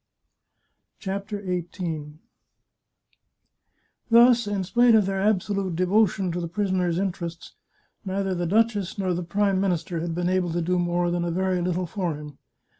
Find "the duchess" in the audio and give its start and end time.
8.33-8.97